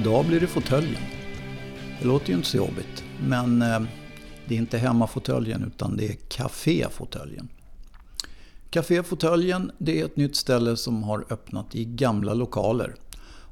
[0.00, 1.02] Idag blir det fåtöljen.
[2.00, 3.80] Det låter ju inte så jobbigt, men eh,
[4.48, 7.48] det är inte hemmafåtöljen utan det är kaféfåtöljen.
[8.70, 12.94] Kaféfåtöljen det är ett nytt ställe som har öppnat i gamla lokaler.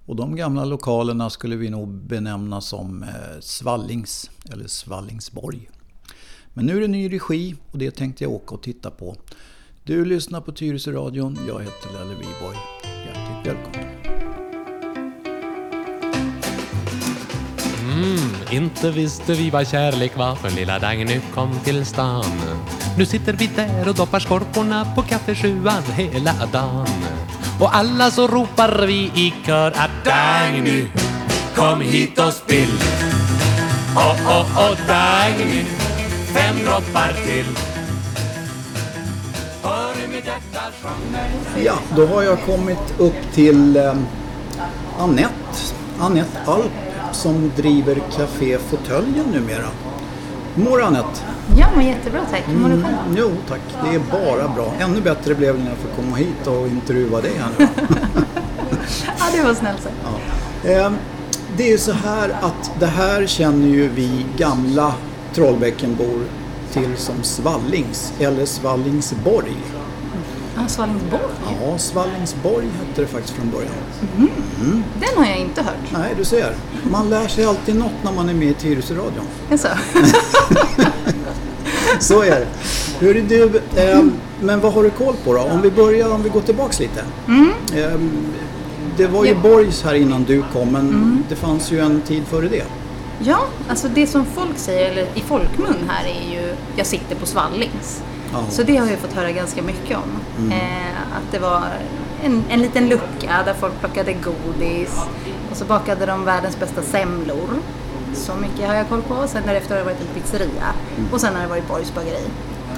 [0.07, 3.09] Och de gamla lokalerna skulle vi nog benämna som eh,
[3.41, 5.69] Svallings eller Svallingsborg.
[6.55, 9.17] Men nu är det ny regi och det tänkte jag åka och titta på.
[9.85, 11.39] Du lyssnar på Tyresö-radion.
[11.49, 12.57] Jag heter Lelle Wiborg.
[13.07, 13.86] Hjärtligt välkommen.
[18.51, 22.25] Inte visste vi vad kärlek var för lilla Dagny kom till stan.
[22.99, 26.87] Nu sitter vi där och doppar skorporna på kaffesjuan hela dagen.
[27.61, 30.87] Och alla så ropar vi i kör att Dagny,
[31.55, 32.79] kom hit och spill.
[33.97, 35.65] Åh, åh, åh, Dagny,
[36.35, 37.47] fem droppar till.
[39.63, 39.97] Hör.
[41.65, 43.95] Ja, då har jag kommit upp till eh,
[44.99, 45.35] Annette.
[46.01, 49.69] Annette Alp som driver Café Fåtöljen numera.
[50.55, 51.21] Mår Annette?
[51.59, 52.43] Ja, men jättebra tack.
[52.47, 52.97] Hur mår du själv?
[53.17, 54.73] Jo tack, det är bara bra.
[54.79, 57.69] Ännu bättre blev det när jag fick komma hit och intervjua dig här nu.
[59.19, 59.95] Ja, det var snällt sagt.
[60.65, 60.71] Ja.
[60.71, 60.93] Eh,
[61.57, 64.93] Det är ju så här att det här känner ju vi gamla
[65.35, 66.21] Trollbäckenbor
[66.73, 69.57] till som Svallings eller Svallingsborg.
[70.69, 71.23] Svallingsborg.
[71.63, 73.73] Ja, Svallingsborg hette det faktiskt från början.
[75.01, 75.75] Den har jag inte hört.
[75.93, 76.55] Nej, du ser.
[76.91, 79.25] Man lär sig alltid något när man är med i Tyresö-radion.
[79.51, 79.69] Jaså?
[82.01, 82.47] Så är det.
[82.99, 84.03] Hur är du, eh,
[84.41, 85.41] men vad har du koll på då?
[85.41, 87.01] Om vi börjar, om vi går tillbaks lite.
[87.77, 88.01] Eh,
[88.97, 89.37] det var ju Ja.
[89.43, 92.65] Borgs här innan du kom, men det fanns ju en tid före det.
[93.19, 97.27] Ja, alltså det som folk säger, eller i folkmun här, är ju jag sitter på
[97.27, 98.03] Svallings.
[98.49, 100.51] Så det har jag fått höra ganska mycket om.
[100.53, 101.63] Eh, att det var
[102.25, 105.01] en, en liten lucka där folk plockade godis
[105.51, 107.49] och så bakade de världens bästa semlor.
[108.15, 109.29] Så mycket har jag koll på.
[109.29, 110.75] Sen därefter har det varit en pizzeria.
[111.13, 112.25] Och sen har det varit Borgs bageri.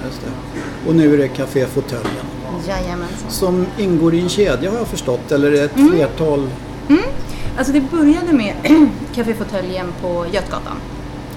[0.05, 0.59] Just det.
[0.89, 2.27] Och nu är det Café Fåtöljen.
[2.67, 3.31] Jajamensan.
[3.31, 6.49] Som ingår i en kedja har jag förstått, eller ett flertal.
[7.59, 8.55] Alltså det började med
[9.15, 10.77] Caféfåtöljen på Götgatan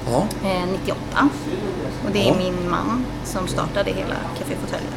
[0.09, 1.29] Ja, eh, 98.
[2.05, 2.35] Och det är Ja.
[2.37, 4.93] min man som startade hela Caféfåtöljen.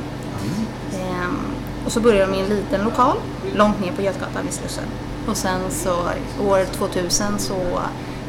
[0.95, 1.39] Ehm,
[1.87, 3.17] och så började de i en liten lokal
[3.55, 4.85] långt ner på Götgatan vid Slussen.
[5.29, 5.95] Och sen så
[6.49, 7.57] år 2000 så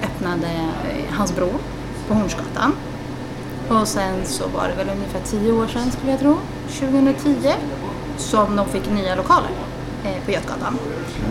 [0.03, 1.53] öppnade eh, hans bror
[2.07, 2.73] på Hornsgatan.
[3.69, 6.37] Och sen så var det väl ungefär 10 år sedan skulle jag tro,
[6.79, 7.53] 2010,
[8.17, 9.49] som de fick nya lokaler
[10.03, 10.77] eh, på Götgatan.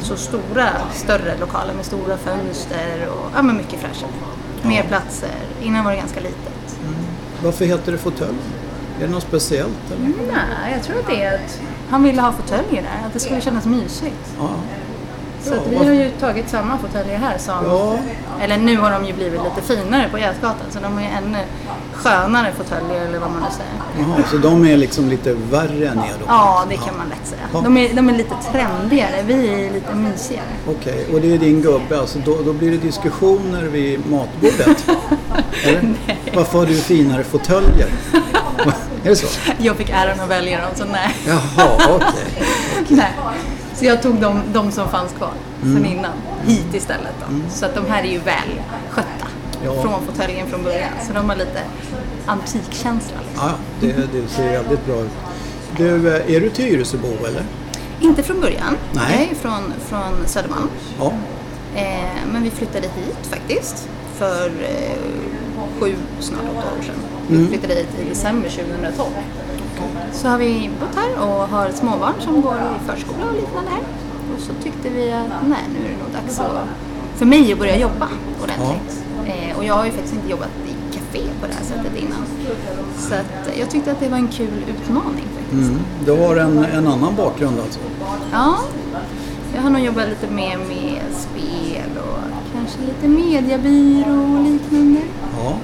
[0.02, 4.10] Så stora, större lokaler med stora fönster och ja, men mycket fräschare.
[4.64, 5.30] Mer platser.
[5.62, 6.78] Innan var det ganska litet.
[7.42, 8.38] varför heter det Fåtöljen?
[9.00, 10.04] Är det något speciellt eller?
[10.32, 11.60] Nej, jag tror att det är att
[11.90, 14.34] han ville ha fåtöljer där, att det skulle kännas mysigt.
[14.38, 14.50] Ja.
[15.44, 17.98] Så vi har ju tagit samma fåtöljer här som,
[18.40, 21.38] eller nu har de ju blivit lite finare på Götgatan så de har ju ännu
[21.92, 24.08] skönare fåtöljer eller vad man nu säger.
[24.08, 26.24] Jaha, så de är liksom lite värre än er då?
[26.26, 27.62] Ja, det kan man lätt säga.
[27.62, 30.44] De är, de är lite trendigare, vi är lite mysigare.
[30.68, 34.86] Okej, och det är din gubbe, alltså då, då blir det diskussioner vid matbordet?
[35.66, 35.94] Eller?
[36.34, 37.88] Varför har du finare fåtöljer?
[39.04, 39.26] är det så?
[39.58, 41.16] Jag fick äran att välja dem, så nej.
[41.26, 42.46] Jaha, okej.
[42.88, 43.12] nej.
[43.74, 46.12] Så jag tog de, de som fanns kvar sen innan,
[46.46, 47.34] hit istället då.
[47.50, 48.48] Så att de här är ju väl
[48.90, 49.26] skötta
[49.64, 49.82] Ja.
[49.82, 50.88] från fåtöljen från början.
[51.06, 51.60] Så de har lite
[52.26, 53.16] antikkänsla.
[53.28, 53.48] Liksom.
[53.48, 55.10] Ja, det, det ser väldigt bra ut.
[55.76, 57.42] Du, eh, är du Tyresöbo eller?
[58.00, 58.76] Inte från början.
[58.92, 59.04] Nej.
[59.12, 60.68] Jag är från, från Södermalm.
[60.98, 61.12] Ja.
[61.76, 64.96] Eh, men vi flyttade hit faktiskt för eh,
[65.80, 66.94] sju, snart åtta år sedan.
[67.28, 69.08] Vi flyttade hit i december 2012.
[70.12, 73.80] Så har vi bott här och har småbarn som går i förskola och liknande här.
[74.34, 76.68] Och så tyckte vi att nej, nu är det nog dags att,
[77.14, 78.08] för mig att börja jobba
[78.42, 79.04] ordentligt.
[79.26, 82.24] Eh, och jag har ju faktiskt inte jobbat i café på det här sättet innan.
[82.98, 85.70] Så att jag tyckte att det var en kul utmaning faktiskt.
[85.70, 85.80] Mm.
[86.04, 87.80] Du har en, en annan bakgrund alltså?
[88.32, 88.58] Ja,
[89.54, 92.18] jag har nog jobbat lite mer med spel och
[92.54, 95.00] kanske lite mediebyrå och liknande.
[95.38, 95.56] Ja.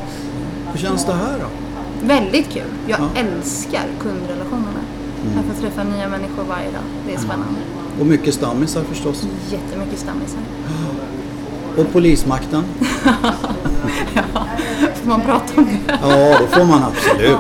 [0.73, 1.70] Hur känns det här då?
[2.03, 2.63] Väldigt kul.
[2.87, 3.21] Jag Ja.
[3.21, 4.81] älskar kundrelationerna.
[5.37, 6.83] Jag får träffa nya människor varje dag.
[7.07, 7.61] Det är spännande.
[8.01, 9.27] Och mycket stammisar förstås.
[9.51, 10.41] Jättemycket stammisar.
[11.77, 12.63] Och polismakten?
[14.95, 15.99] Får man prata om det?
[16.03, 17.39] Ja, det får man absolut.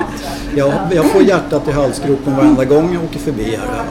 [0.57, 3.85] Jag, jag får hjärtat i halsgropen varenda gång jag åker förbi här.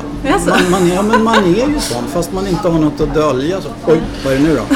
[0.47, 3.61] Man, man, ja, men man är ju sån fast man inte har något att dölja.
[3.61, 4.63] Så, oj, vad är det nu då?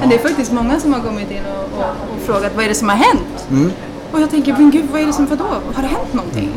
[0.00, 2.68] Men det är faktiskt många som har kommit in och, och, och frågat vad är
[2.68, 3.46] det som har hänt?
[3.50, 3.72] Mm.
[4.12, 5.44] Och jag tänker, men gud vad är det som, vadå?
[5.74, 6.50] Har det hänt någonting?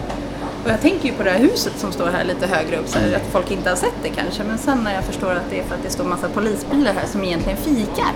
[0.65, 2.99] Och jag tänker ju på det här huset som står här lite högre upp, så
[2.99, 4.43] här, att folk inte har sett det kanske.
[4.43, 7.07] Men sen när jag förstår att det är för att det står massa polisbilar här
[7.11, 8.13] som egentligen fikar.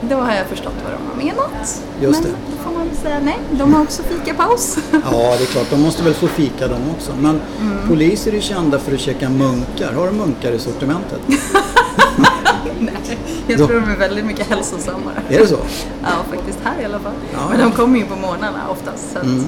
[0.00, 1.82] Då har jag förstått vad de har menat.
[2.00, 2.36] Just men det.
[2.50, 4.78] då får man väl säga nej, de har också fikapaus.
[4.92, 5.70] Ja, det är klart.
[5.70, 7.12] De måste väl få fika de också.
[7.20, 7.40] Men
[7.88, 9.92] poliser är kända för att käka munkar.
[9.92, 11.20] Har du munkar i sortimentet?
[12.80, 15.22] nej, jag tror de är väldigt mycket hälsosammare.
[15.28, 15.58] Är det så?
[16.02, 17.12] Ja, faktiskt här i alla fall.
[17.32, 17.38] Ja.
[17.50, 19.12] Men de kommer ju på morgnarna oftast.
[19.12, 19.44] Så att Mm,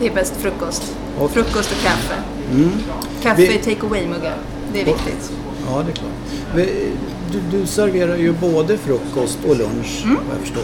[0.00, 0.96] Det är bäst frukost.
[1.18, 2.14] Och- Frukost och kaffe.
[3.22, 4.34] Kaffe Vi- i take away-muggar.
[4.72, 5.32] Det är viktigt.
[5.70, 6.10] Ja, det är klart.
[6.54, 6.92] Vi-
[7.32, 10.16] Du, du serverar ju både frukost och lunch, Mm.
[10.28, 10.62] vad jag förstår.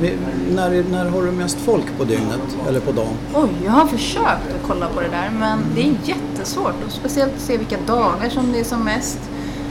[0.00, 0.12] Vi-
[0.54, 2.40] När, är- när har du mest folk på dygnet?
[2.68, 3.14] Eller på dagen?
[3.34, 6.74] Oj, jag har försökt att kolla på det där men det är jättesvårt.
[6.86, 9.18] Och speciellt att se vilka dagar som det är som mest.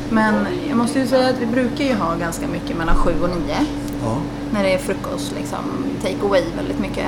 [0.09, 0.35] Men
[0.69, 3.57] jag måste ju säga att vi brukar ju ha ganska mycket mellan sju och nio.
[4.03, 4.17] Ja.
[4.53, 5.59] När det är frukost, liksom
[6.01, 7.05] take away väldigt mycket.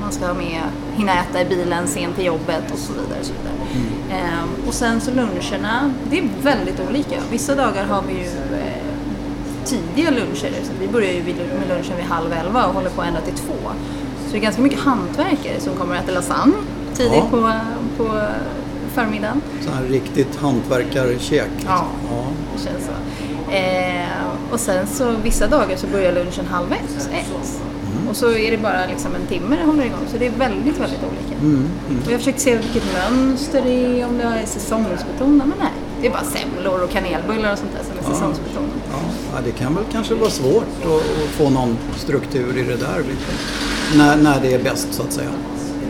[0.00, 0.62] Man ska ha med,
[0.96, 3.20] hinna äta i bilen sent till jobbet och så vidare.
[3.20, 3.54] Och, så vidare.
[4.20, 7.16] Ehm, och sen så luncherna, det är väldigt olika.
[7.30, 8.26] Vissa dagar har vi ju
[8.58, 8.82] eh,
[9.64, 10.52] tidiga luncher.
[10.64, 13.54] Så vi börjar ju med lunchen vid halv elva och håller på ända till två.
[14.26, 16.54] Så det är ganska mycket hantverkare som kommer att äta lasagne
[16.94, 17.28] tidigt Ja.
[17.30, 17.52] på,
[17.96, 18.20] på
[18.98, 19.42] förmiddagen.
[19.64, 21.50] Så här riktigt hantverkarkäk.
[21.66, 21.86] Ja.
[22.10, 22.24] ja.
[22.56, 22.92] Det känns så.
[23.52, 27.08] Eh, och sen så vissa dagar så börjar lunchen halv ett.
[27.12, 27.60] ett.
[28.10, 30.06] Och så är det bara liksom en timme det håller igång.
[30.12, 31.34] Så det är väldigt, väldigt olika.
[32.04, 35.48] Och jag har försökt se vilket mönster det är, om det är säsongsbetonat.
[35.48, 38.70] Men nej, det är bara semlor och kanelbullar och sånt där som är säsongsbetonat.
[38.92, 38.98] Ja.
[39.34, 43.04] ja, det kan väl kanske vara svårt att, att få någon struktur i det där.
[43.96, 45.30] När, när det är bäst så att säga.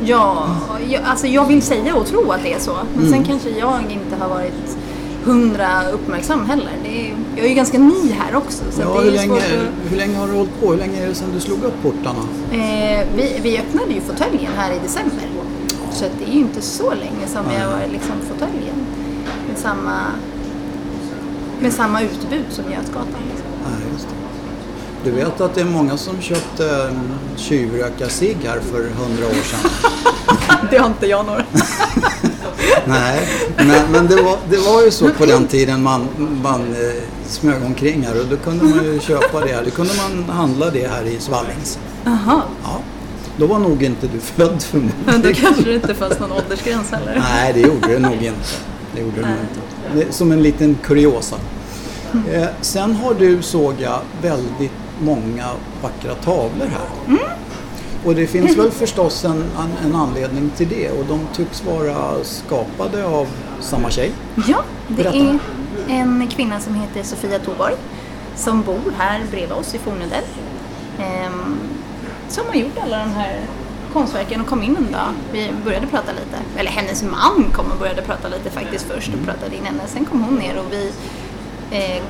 [0.04, 0.56] Ja,
[0.88, 2.76] jag, alltså jag vill säga och tro att det är så.
[2.94, 3.10] Men Mm.
[3.12, 4.76] sen kanske jag inte har varit
[5.24, 6.72] hundra uppmärksam heller.
[6.84, 8.62] Är, jag är ju ganska ny här också.
[8.70, 9.90] Så Ja, det är hur, länge, att...
[9.92, 10.70] hur länge har du hållit på?
[10.70, 12.22] Hur länge är det sedan du slog upp portarna?
[12.52, 15.24] Eh, vi, vi öppnade ju fåtöljen här i december.
[15.92, 18.76] Så det är ju inte så länge som vi har varit liksom fåtöljen.
[19.48, 19.96] Med samma,
[21.60, 23.22] med samma utbud som Götgatan.
[23.30, 23.47] Liksom.
[25.04, 29.70] Du vet att det är många som köpte en tjuvröka-cigg här för hundra år sedan?
[30.70, 31.44] Det har inte jag några.
[32.86, 36.08] Nej, men, men det, var, det var ju så på den tiden man,
[36.42, 39.64] man eh, smög omkring här och då kunde man ju köpa det här.
[39.64, 41.78] Då kunde man handla det här i Svallings.
[42.04, 42.78] Jaha, Ja,
[43.36, 45.34] då var nog inte du född men då förmodligen.
[45.34, 47.22] kanske det inte fanns någon åldersgräns heller.
[47.30, 48.56] Nej, det gjorde det nog inte.
[48.94, 50.06] Det gjorde det inte.
[50.06, 51.36] Det som en liten kuriosa.
[52.32, 55.46] Eh, sen har du, såg jag, väldigt många
[55.82, 57.18] vackra tavlor här.
[58.04, 62.24] Och det finns väl förstås en, en, en anledning till det och de tycks vara
[62.24, 63.26] skapade av
[63.60, 64.12] samma tjej.
[64.48, 64.58] Ja,
[64.88, 65.16] det Berätta.
[65.18, 65.38] är
[65.88, 67.74] en kvinna som heter Sofia Thorborg
[68.36, 70.24] som bor här bredvid oss i Fornudel.
[70.98, 71.58] Ehm,
[72.28, 73.40] som har gjort alla de här
[73.92, 75.12] konstverken och kom in en dag.
[75.32, 76.60] Vi började prata lite.
[76.60, 79.82] Eller hennes man kom och började prata lite faktiskt först och pratade in henne.
[79.86, 80.92] Sen kom hon ner och vi,
[81.70, 82.02] eh,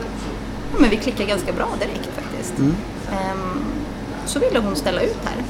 [0.79, 2.11] men vi klickade ganska bra direkt
[2.49, 2.77] faktiskt.
[3.13, 3.65] Ehm,
[4.27, 5.43] så ville hon ställa ut här.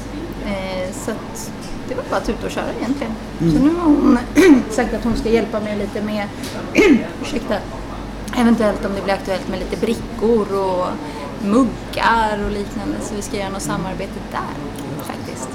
[0.45, 1.51] Eh, så att
[1.89, 3.13] det var bara att tuta och köra egentligen.
[3.39, 4.19] Så nu har hon
[4.69, 6.27] sagt att hon ska hjälpa mig lite med,
[7.21, 7.55] ursäkta,
[8.37, 10.87] eventuellt om det blir aktuellt med lite brickor och
[11.47, 12.95] muggar och liknande.
[13.01, 15.49] Så vi ska göra något samarbete där faktiskt.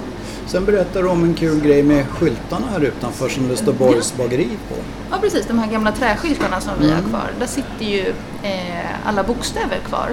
[0.47, 4.16] Sen berättar du om en kul grej med skyltarna här utanför som det står Borgs
[4.16, 4.75] bageri på.
[5.11, 7.30] Ja precis, de här gamla träskyltarna som vi har kvar.
[7.38, 10.11] Där sitter ju eh, alla bokstäver kvar.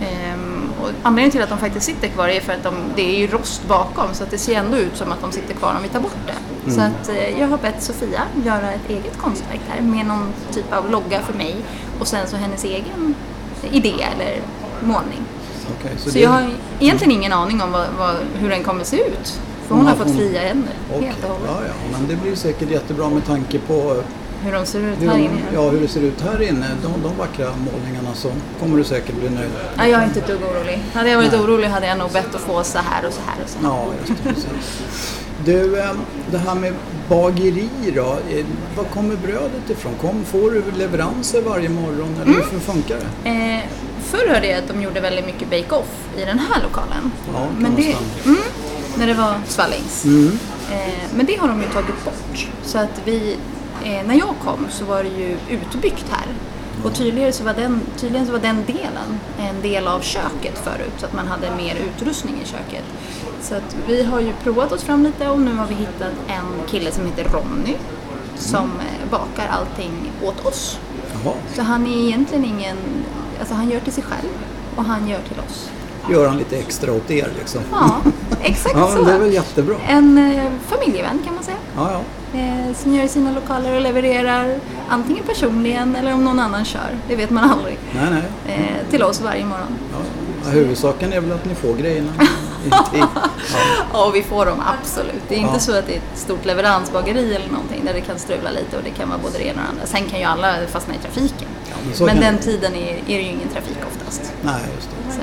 [0.00, 0.49] Ehm,
[0.82, 3.26] och anledningen till att de faktiskt sitter kvar är för att de, det är ju
[3.26, 5.88] rost bakom så att det ser ändå ut som att de sitter kvar om vi
[5.88, 6.70] tar bort det.
[6.72, 10.72] Så att eh, jag har bett Sofia göra ett eget konstverk här med någon typ
[10.72, 11.56] av logga för mig
[12.00, 13.14] och sen så hennes egen
[13.70, 14.40] idé eller
[14.80, 15.20] målning.
[15.80, 18.96] Okej, Så, det- jag har egentligen ingen aning om vad, vad, hur den kommer se
[18.96, 19.40] ut.
[19.68, 21.50] För hon Ja, har fått hon- fria händer Okej, helt och hållet.
[21.50, 24.02] ja, ja, men det blir säkert jättebra med tanke på
[24.44, 25.40] Hur de ser ut hur, här inne.
[25.54, 26.66] ja, hur det ser ut här inne.
[26.82, 28.28] De, de vackra målningarna så
[28.60, 29.50] kommer du säkert bli nöjd.
[29.76, 30.82] Ja, jag är inte ett dugg orolig.
[30.94, 33.44] Hade jag varit orolig hade jag nog bett att få så här och så här
[33.44, 33.68] och så här.
[33.68, 34.28] Ja, just det.
[34.34, 35.16] precis.
[35.44, 35.90] Du, eh,
[36.30, 36.74] det här med
[37.08, 38.16] bageri då.
[38.30, 38.44] eh,
[38.76, 39.92] Var kommer brödet ifrån?
[40.00, 42.42] Kom, får du leveranser varje morgon eller Mm.
[42.50, 43.28] hur funkar det?
[43.30, 43.60] Eh,
[44.02, 47.12] förr hörde jag att de gjorde väldigt mycket bake-off i den här lokalen.
[47.34, 48.36] Ja, men det, mm,
[48.98, 50.04] när det var Svallings.
[50.04, 50.38] Mm.
[50.72, 50.78] Eh,
[51.14, 52.48] men det har de ju tagit bort.
[52.62, 53.36] Så att vi,
[53.84, 56.26] eh, när jag kom så var det ju utbyggt här.
[56.84, 60.92] Och tydligen så, var den, tydligen så var den delen en del av köket förut,
[60.98, 62.84] så att man hade mer utrustning i köket.
[63.42, 66.68] Så att vi har ju provat oss fram lite och nu har vi hittat en
[66.68, 67.74] kille som heter Ronny
[68.36, 70.78] som eh, bakar allting åt oss.
[71.24, 71.34] Jaha.
[71.54, 72.76] Så han är egentligen ingen,
[73.38, 74.28] alltså han gör till sig själv
[74.76, 75.70] och han gör till oss.
[76.10, 77.60] gör han lite extra åt er liksom.
[77.72, 77.96] Ja,
[78.42, 79.02] exakt Ja, så.
[79.04, 79.76] det är väl jättebra.
[79.88, 81.56] En eh, familjevän kan man säga.
[81.76, 82.00] Ja, ja.
[82.34, 84.54] Eh, som gör sina lokaler och levererar
[84.88, 86.96] antingen personligen eller om någon annan kör.
[87.08, 87.78] Det vet man aldrig.
[87.94, 88.56] Nej, nej.
[88.56, 89.78] Eh, till oss varje morgon.
[89.92, 90.50] Ja.
[90.50, 92.12] Huvudsaken är väl att ni får grejerna.
[92.70, 93.08] Ja.
[93.92, 95.22] Ja, och vi får dem absolut.
[95.28, 95.58] Det är inte Ja.
[95.58, 98.82] så att det är ett stort leveransbageri eller någonting där det kan strula lite och
[98.84, 99.86] det kan vara både det ena och det andra.
[99.86, 101.48] Sen kan ju alla fastna i trafiken.
[101.70, 104.32] Ja, men men den tiden är, är det ju ingen trafik oftast.
[104.42, 105.12] Nej, just det.
[105.12, 105.20] Så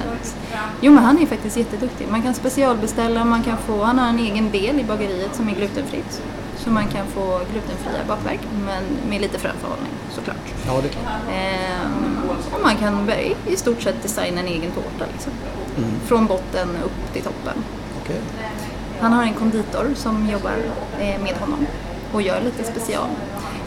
[0.82, 2.08] jo men han är faktiskt jätteduktig.
[2.12, 5.54] Man kan specialbeställa, man kan få, han har en egen del i bageriet som är
[5.54, 6.22] glutenfritt.
[6.68, 10.54] Så man kan få glutenfria bakverk men med lite framförhållning såklart.
[10.68, 10.90] Ja, det.
[11.34, 13.10] Ehm, och man kan
[13.48, 15.32] i stort sett designa en egen tårta liksom.
[15.78, 15.90] Mm.
[16.06, 17.64] Från botten upp till toppen.
[18.04, 18.22] Okej.
[19.00, 20.54] Han har en konditor som jobbar
[21.00, 21.68] eh, med honom
[22.14, 23.08] och gör lite special.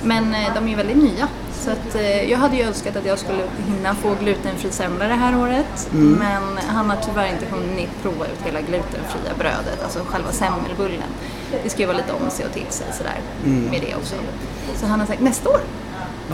[0.03, 1.29] Men eh, de är ju väldigt nya.
[1.53, 5.15] Så att, eh, jag hade ju önskat att jag skulle hinna få glutenfri semla det
[5.15, 5.89] här året.
[5.93, 11.11] Men han har tyvärr inte hunnit prova ut hela glutenfria brödet, alltså själva semmelbullen.
[11.65, 13.21] Det ska ju vara lite om sig och till sig sådär
[13.71, 14.15] med det också.
[14.81, 15.61] Så han har sagt nästa år,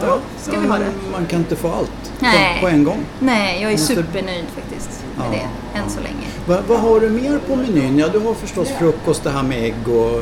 [0.03, 0.87] Ja, ska ja, vi ha det.
[1.13, 2.59] Man kan inte få allt Nej.
[2.61, 3.05] på, en gång.
[3.21, 5.31] Nej, jag är Måste- supernöjd faktiskt med Ja.
[5.73, 6.27] det än så länge.
[6.47, 7.99] Va, vad har du mer på menyn?
[7.99, 10.21] Ja, du har förstås frukost, det här med ägg och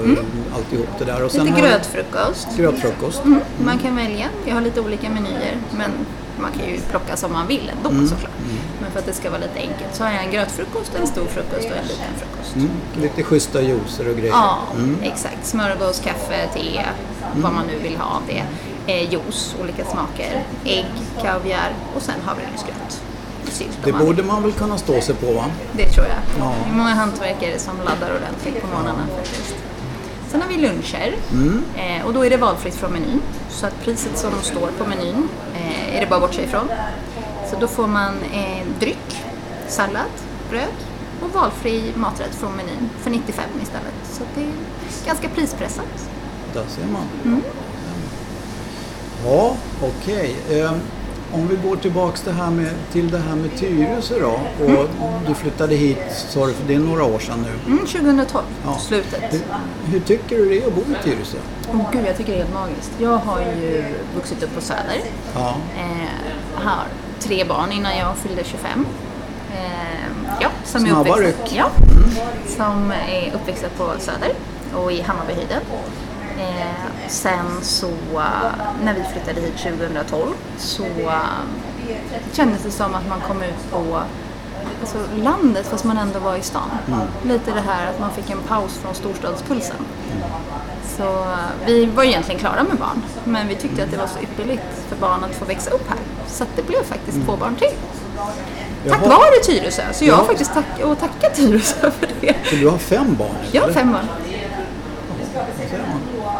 [0.56, 1.24] alltihop det där.
[1.24, 1.54] Och sen Mm.
[1.54, 2.48] Lite har du grötfrukost.
[2.56, 3.24] grötfrukost.
[3.24, 4.26] Mm, man kan välja.
[4.46, 5.90] Jag har lite olika menyer men
[6.40, 8.08] man kan ju plocka som man vill ändå Mm.
[8.08, 8.32] såklart.
[8.80, 11.26] Men för att det ska vara lite enkelt så har jag en grötfrukost, en stor
[11.26, 12.56] frukost och en liten frukost.
[12.56, 12.70] Mm.
[13.02, 14.32] Lite schyssta juicer och grejer.
[14.32, 14.96] Ja, Mm.
[15.02, 15.46] exakt.
[15.46, 16.80] Smörgås, kaffe, te,
[17.36, 18.42] vad man nu vill ha av det.
[18.92, 20.86] Eh, juice, olika smaker, ägg,
[21.22, 23.00] kaviar och sen havregrynsgröt.
[23.84, 25.44] Det borde man väl kunna stå sig på va?
[25.72, 26.16] Det tror jag.
[26.46, 26.54] Ja.
[26.64, 29.54] Det är många hantverkare som laddar ordentligt på morgnarna faktiskt.
[30.30, 31.64] Sen har vi luncher Mm.
[31.76, 33.20] eh, och då är det valfritt från menyn.
[33.50, 35.28] Så att priset som står på menyn
[35.92, 36.68] är det bara att bortse ifrån.
[37.50, 39.22] Så då får man eh, dryck,
[39.68, 40.10] sallad,
[40.50, 40.74] bröd
[41.22, 43.94] och valfri maträtt från menyn för 95 istället.
[44.12, 44.52] Så det är
[45.06, 46.10] ganska prispressat.
[46.54, 47.06] Där ser man.
[47.24, 47.42] Mm.
[49.24, 50.36] Ja, okej.
[50.50, 50.80] Ehm,
[51.34, 54.40] om vi går tillbaks det här med, till det här med Tyresö då.
[54.64, 54.86] Och Mm.
[55.28, 55.98] Du flyttade hit,
[56.28, 57.72] sa du, för det är några år sedan nu.
[57.72, 58.78] Mm, 2012, Ja.
[58.78, 59.22] slutet.
[59.32, 59.40] Hur,
[59.92, 61.36] hur tycker du det är att bo i Tyresö?
[61.72, 62.90] Åh gud, jag tycker det är helt magiskt.
[62.98, 63.84] Jag har ju
[64.16, 65.00] vuxit upp på Söder.
[65.34, 66.84] Ja, Eh, har
[67.20, 68.86] tre barn innan jag fyllde 25.
[69.52, 69.58] Eh,
[70.40, 71.52] ja, som Snabba är uppväxta, ryck.
[71.56, 71.70] Ja,
[72.56, 74.32] som är uppväxta på Söder
[74.74, 75.60] och i Hammarbyhöjden.
[76.38, 78.52] Eh, sen så eh,
[78.84, 80.22] när vi flyttade hit 2012
[80.58, 81.18] så eh,
[82.32, 84.00] kändes det som att man kom ut på
[84.80, 86.70] alltså, landet fast man ändå var i stan.
[87.22, 89.76] Lite det här att man fick en paus från storstadspulsen.
[90.96, 94.18] Så eh, vi var egentligen klara med barn, men vi tyckte att det var så
[94.18, 95.98] ypperligt för barn att få växa upp här.
[96.26, 97.68] Så det blev faktiskt två barn till.
[98.88, 99.08] Tack Jaha.
[99.08, 100.26] vare Tyresö, så jag har Ja.
[100.26, 102.34] faktiskt tack och tacka Tyresö för det.
[102.50, 103.34] så du har fem barn?
[103.52, 104.04] Jag har fem barn.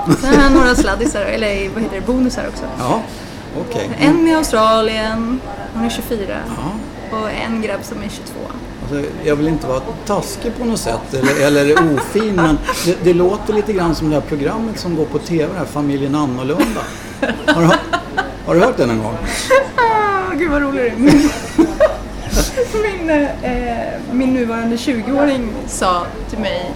[0.04, 2.64] Sen har jag några sladdisar, eller vad heter det, bonusar också.
[2.78, 3.02] Ja,
[3.60, 3.90] okej.
[3.98, 5.40] En i Australien,
[5.74, 6.36] hon är 24.
[6.46, 6.72] Ja.
[7.18, 8.40] Och en grabb som är 22.
[8.82, 13.14] Alltså, jag vill inte vara taskig på något sätt eller, eller ofin men det, det
[13.14, 16.80] låter lite grann som det här programmet som går på TV, här Familjen Annorlunda.
[17.46, 17.68] Har du,
[18.46, 19.16] har du hört det någon gång?
[19.76, 20.96] Ah, gud vad rolig du är.
[20.96, 21.30] Min,
[23.08, 23.10] min,
[23.42, 26.72] eh, min nuvarande 20-åring sa till mig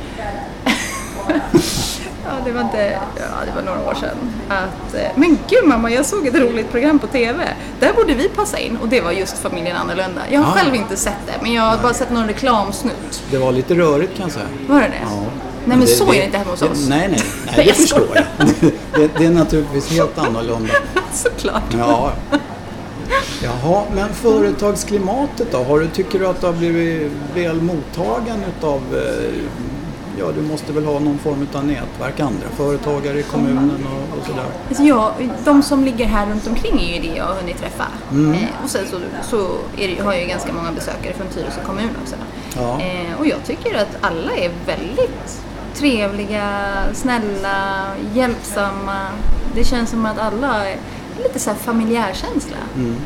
[2.28, 4.16] Ja, det var inte, ja, det var några år sedan.
[4.49, 7.44] Att, eh, men gud mamma, jag såg ett roligt program på TV.
[7.80, 8.76] Där borde vi passa in.
[8.82, 10.20] Och det var just Familjen Annorlunda.
[10.30, 10.56] Jag har Ah.
[10.56, 13.23] själv inte sett det, men jag har bara sett någon reklamsnutt.
[13.30, 14.47] Det var lite rörigt kan jag säga.
[14.68, 14.94] Var det det?
[15.02, 15.23] Ja.
[15.64, 16.87] Nej men så är det inte hemma hos det, oss.
[16.88, 18.49] Nej, nej, nej Jag det förstår jag.
[18.94, 20.73] Det, det är naturligtvis helt annorlunda.
[21.12, 21.62] Såklart.
[21.78, 22.12] Ja.
[23.42, 25.58] Jaha, men företagsklimatet då?
[25.64, 29.30] Har du, tycker du att du har blivit väl mottagen utav, eh,
[30.18, 34.26] ja du måste väl ha någon form av nätverk, andra företagare i kommunen och, och
[34.26, 34.44] sådär?
[34.68, 35.12] Alltså jag,
[35.44, 37.87] de som ligger här runt omkring är ju det jag har hunnit träffa.
[38.10, 38.32] Mm.
[38.32, 41.90] Eh, och sen så, så det, har jag ju ganska många besökare från Tyresö kommun
[42.02, 42.16] också.
[42.56, 42.80] Ja.
[42.80, 45.42] Eh, och jag tycker att alla är väldigt
[45.75, 49.06] trevliga, snälla, hjälpsamma.
[49.54, 50.76] Det känns som att alla är
[51.22, 52.56] lite så här familjärkänsla.
[52.76, 52.96] Mm.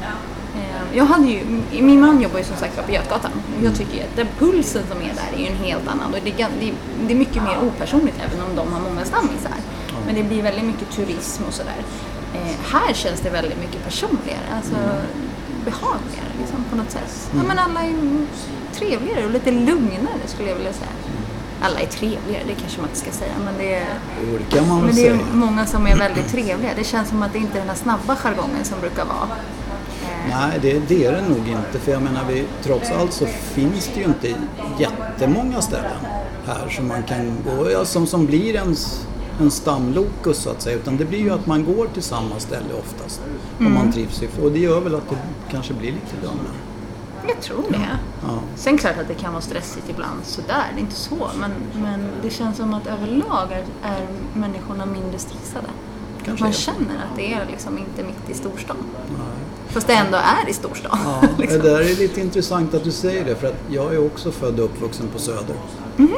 [0.95, 3.31] Jag hade ju, min man jobbar ju som sagt på Götgatan.
[3.63, 6.15] Jag tycker att den pulsen som är där är ju en helt annan.
[6.15, 6.49] Och det är,
[7.07, 9.57] det är, mycket mer opersonligt även om de har många stammisar.
[10.07, 11.83] Men det blir väldigt mycket turism och sådär.
[12.35, 14.47] Eh, här känns det väldigt mycket personligare.
[14.57, 14.77] Alltså
[15.65, 17.31] behagligare liksom, på något sätt.
[17.37, 17.95] Ja, men alla är
[18.73, 20.91] trevligare och lite lugnare skulle jag vilja säga.
[21.63, 23.33] Alla är trevligare, det kanske man inte ska säga.
[23.45, 23.87] Men det är,
[24.51, 26.71] det men det är många som är väldigt trevliga.
[26.77, 29.29] Det känns som att det inte är den här snabba jargongen som brukar vara.
[30.29, 31.79] Nej, det, det är det nog inte.
[31.79, 34.35] För jag menar, vi, trots allt så finns det ju inte
[34.79, 35.99] jättemånga ställen
[36.47, 39.07] här som man kan gå, ja, som, som blir ens
[39.41, 40.77] en stamlokus så att säga.
[40.77, 43.21] Utan det blir ju att man går till samma ställe oftast.
[43.59, 43.79] Om Mm.
[43.79, 44.29] man trivs i.
[44.43, 45.17] Och det gör väl att det
[45.51, 46.57] kanske blir lite lugnare.
[47.29, 47.89] Jag tror det.
[48.23, 48.39] Ja.
[48.57, 51.29] Sen klart att det kan vara stressigt ibland sådär, det är inte så.
[51.41, 51.51] Men,
[51.83, 55.67] men det känns som att överlag är, är människorna mindre stressade.
[56.25, 58.77] Kanske Man känner att det är liksom inte mitt i storstan.
[59.69, 60.99] Fast det ändå är i storstan.
[61.05, 61.59] Ja, liksom.
[61.63, 64.59] Det där är lite intressant att du säger det för att jag är också född
[64.59, 65.57] och uppvuxen på Söder.
[65.97, 66.09] Mhm.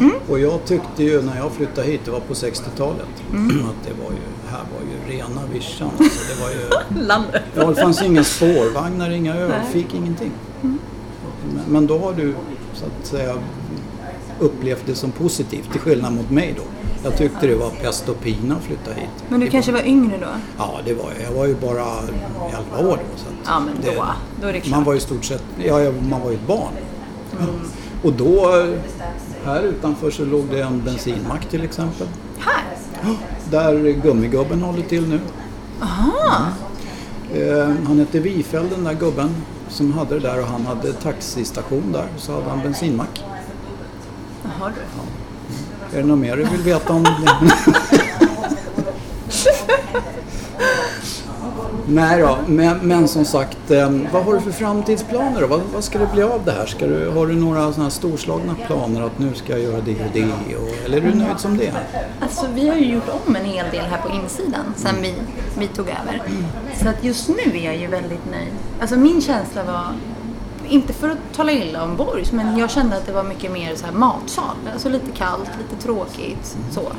[0.00, 3.46] Ja, Och jag tyckte ju när jag flyttade hit, det var på 60-talet, Mm.
[3.66, 5.90] att det var ju, här var ju rena vischan.
[5.98, 7.42] Alltså, det var ju, Landet.
[7.54, 10.30] ja, det fanns inga spårvagnar, inga ölfik, ingenting.
[10.62, 10.78] Mm.
[11.54, 12.34] Men, men då har du
[12.74, 13.34] så att säga
[14.40, 16.62] upplevt det som positivt till skillnad mot mig då.
[17.04, 19.08] Jag tyckte det var pest och pina att flytta hit.
[19.28, 20.26] Men du kanske var yngre då?
[20.58, 21.30] Ja, det var jag.
[21.30, 21.84] Jag var ju bara
[22.74, 23.16] 11 år då.
[23.18, 24.04] Så Ja, men då,
[24.40, 24.70] då är det klart.
[24.70, 26.72] man var ju stort sett, ja, man var ju ett barn.
[28.02, 28.66] Och då,
[29.44, 32.06] här utanför så låg det en bensinmack till exempel.
[32.38, 32.64] Här?
[33.50, 35.20] Där gummigubben håller till nu.
[35.80, 36.46] Aha!
[37.34, 39.34] Eh, han hette Wifeld den där gubben
[39.68, 42.06] som hade det där och han hade taxistation där.
[42.16, 43.24] Så hade han bensinmack.
[44.44, 44.80] Jaha du.
[45.94, 47.06] Är det något mer du vill veta om?
[51.86, 55.46] Nej då, men, men som sagt, eh, vad har du för framtidsplaner då?
[55.46, 56.66] Vad, vad ska det bli av det här?
[56.66, 59.94] Ska du, har du några sådana här storslagna planer att nu ska jag göra det
[59.94, 60.56] och det?
[60.56, 61.72] Och, eller är du nöjd som det?
[62.20, 65.14] Alltså vi har ju gjort om en hel del här på insidan sen vi,
[65.58, 66.22] vi tog över.
[66.82, 68.52] Så att just nu är jag ju väldigt nöjd.
[68.80, 69.86] Alltså min känsla var,
[70.72, 73.74] inte för att tala illa om Borgs, men jag kände att det var mycket mer
[73.74, 74.56] så här matsal.
[74.72, 76.92] Alltså lite kallt, lite tråkigt så.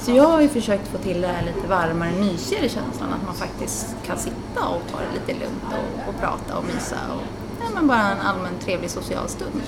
[0.00, 3.34] Så jag har ju försökt få till det här lite varmare, mysigare känslan att man
[3.34, 6.96] faktiskt kan sitta och ta det lite lugnt och, och prata och mysa.
[7.14, 7.22] Och,
[7.60, 9.62] ja, men bara en allmän trevlig social stund.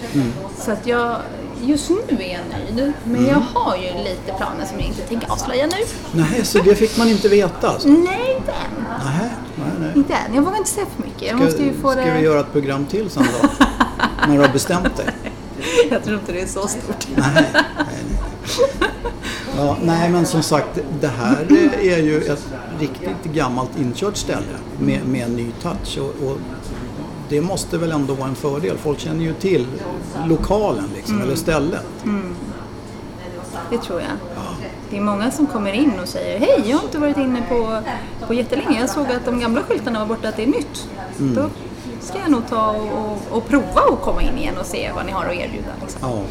[0.59, 1.16] Så att jag,
[1.62, 2.40] just nu är jag
[2.77, 2.92] nöjd.
[3.05, 5.77] Men jag har ju lite planer som jag inte tänker avslöja nu.
[6.12, 7.88] Nej, så det fick man inte veta alltså?
[7.88, 8.85] Nej, inte än.
[9.05, 9.90] Nej, nej, nej.
[9.96, 10.35] Inte än.
[10.35, 11.22] Jag vågar inte säga för mycket.
[11.22, 12.14] Jag Ska, måste ju få ska det...
[12.18, 13.48] vi göra ett program till sen då?
[14.29, 15.07] När du har bestämt dig?
[15.90, 17.07] Jag tror inte det är så stort.
[17.16, 17.44] Nej, nej,
[17.77, 18.90] nej.
[19.57, 21.46] Ja, nej, men som sagt, det här
[21.83, 22.46] är ju ett
[22.81, 25.98] riktigt gammalt inkört ställe med, med en ny touch.
[25.98, 26.38] Och, och
[27.28, 28.78] det måste väl ändå vara en fördel.
[28.78, 29.66] Folk känner ju till
[30.26, 31.85] lokalen liksom, eller stället.
[33.70, 34.11] Det tror jag.
[34.90, 37.78] Det är många som kommer in och säger Hej, jag har inte varit inne på,
[38.26, 38.80] på jättelänge.
[38.80, 40.88] Jag såg att de gamla skyltarna var borta, att det är nytt.
[41.18, 41.50] Då
[42.00, 45.12] ska jag nog ta och, och, prova att komma in igen och se vad ni
[45.12, 45.68] har att erbjuda.
[45.80, 46.00] Liksom.
[46.02, 46.22] Ja,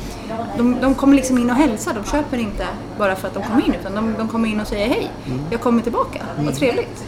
[0.57, 1.93] De, de kommer liksom in och hälsar.
[2.03, 4.67] De köper inte bara för att de kommer in utan de, de kommer in och
[4.67, 5.11] säger hej,
[5.51, 6.21] jag kommer tillbaka.
[6.39, 7.03] Vad trevligt.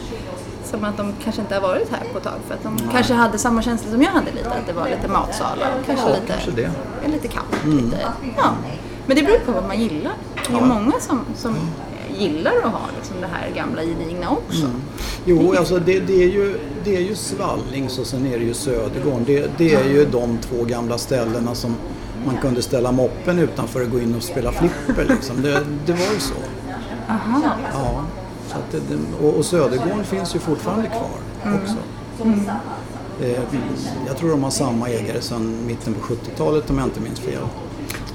[0.74, 3.14] Som att de kanske inte har varit här på ett tag för att de kanske
[3.14, 4.48] hade samma känsla som jag hade lite.
[4.50, 6.70] Att det var lite matsal och kanske Ja, lite, kanske det.
[7.12, 7.64] lite kallt.
[7.66, 7.98] Lite,
[8.36, 8.50] ja.
[9.06, 10.12] Men det beror på vad man gillar.
[10.48, 10.64] Det är Ja.
[10.66, 11.54] många som, som
[12.18, 14.66] gillar att ha liksom det här gamla gedigna också.
[15.24, 18.54] Jo, alltså det, det, är ju, det är ju Svallings och sen är det ju
[18.54, 19.24] Södergården.
[19.26, 21.76] Det, det är ju de två gamla ställena som
[22.26, 25.04] man kunde ställa moppen utanför och gå in och spela flipper.
[25.14, 25.42] Liksom.
[25.42, 26.34] Det, det var ju så.
[27.08, 27.40] Aha.
[27.72, 28.04] Ja,
[28.54, 31.76] så att det, det, och, och Södergården finns ju fortfarande kvar också.
[33.22, 33.38] Eh,
[34.06, 37.42] jag tror de har samma ägare sedan mitten på 70-talet om jag inte minns fel.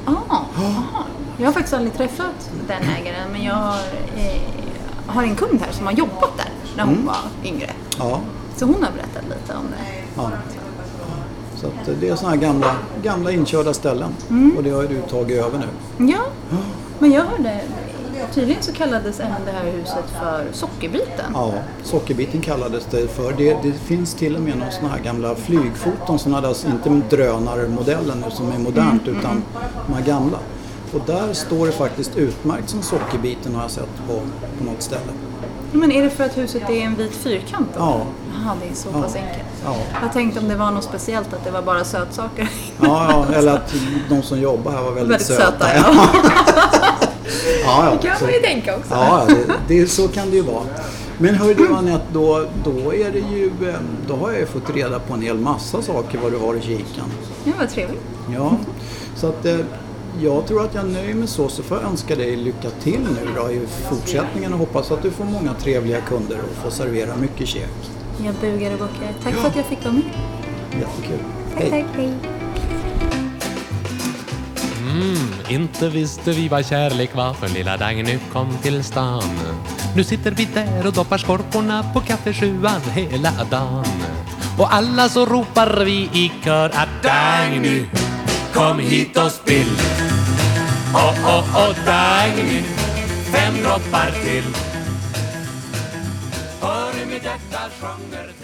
[0.05, 1.03] Ah, aha.
[1.37, 3.77] Jag har faktiskt aldrig träffat den ägaren men jag har,
[4.17, 4.41] eh,
[5.07, 7.69] har en kund här som har jobbat där när hon var yngre.
[7.97, 8.19] Ja,
[8.55, 10.01] Så hon har berättat lite om det.
[10.15, 10.31] ja.
[11.55, 14.13] Så att eh, det är sådana här gamla, gamla inkörda ställen
[14.57, 16.07] och det har ju du tagit över nu.
[16.11, 16.19] Ja,
[16.99, 17.61] men jag hörde,
[18.33, 21.31] tydligen så kallades även det här huset för Sockerbiten.
[21.33, 23.33] Ja, sockerbiten kallades det för.
[23.33, 26.55] Det, det finns till och med några sådana här gamla flygfoton, sådana där,
[26.89, 29.43] inte drönarmodellen nu som är modernt utan
[29.87, 30.37] de här gamla.
[30.93, 34.13] Och där står det faktiskt utmärkt som sockerbiten har jag sett på,
[34.57, 35.11] på något ställe.
[35.71, 37.79] Men är det för att huset är en vit fyrkant då?
[37.79, 38.01] Ja,
[38.33, 39.43] Jaha, det är så pass enkelt.
[39.65, 39.75] ja.
[40.01, 42.49] Jag tänkte om det var något speciellt, att det var bara sötsaker.
[42.81, 43.73] Ja, ja, eller att
[44.09, 45.83] de som jobbar här var väldigt, Väldigt söta, ja.
[45.93, 46.09] ja.
[47.63, 47.97] ja, ja.
[48.01, 48.93] Det kan man ju tänka också.
[48.93, 50.63] ja det, det, så kan det ju vara.
[51.17, 53.75] Men hör du Anette, då, då är det ju, eh,
[54.07, 56.61] då har jag ju fått reda på en hel massa saker vad du har i
[56.61, 57.11] kikan.
[57.43, 58.01] Ja, vad trevligt.
[58.33, 58.57] Ja,
[59.15, 59.57] så att eh,
[60.21, 63.29] jag tror att jag nöjer mig så, så får jag önska dig lycka till nu
[63.35, 67.47] då i fortsättningen och hoppas att du får många trevliga kunder och får servera mycket
[67.47, 67.89] käk.
[68.25, 69.13] Jag bugar och bockar.
[69.23, 70.03] Tack för att jag fick vara med.
[70.71, 71.19] Jättekul.
[71.57, 72.38] Tack, tack, hej.
[74.89, 79.39] Mm, inte visste vi vad kärlek var för lilla Dagny kom till stan.
[79.95, 83.85] Nu sitter vi där och doppar skorporna på kaffesjuan hela dagen.
[84.57, 87.85] Och alla så ropar vi i kör att Dagny,
[88.53, 89.77] kom hit och spill.
[90.93, 92.63] Åh, åh, åh, Dagny,
[93.31, 94.43] fem droppar till.
[96.61, 98.38] Hör hur mitt hjärta sjunger